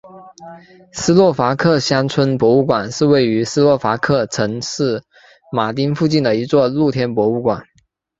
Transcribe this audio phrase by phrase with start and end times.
[0.91, 5.03] 斯洛伐克乡村博物馆是位于斯洛伐克城市
[5.51, 7.63] 马丁附近的一座露天博物馆。